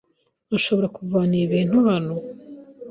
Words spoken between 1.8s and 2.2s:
hano?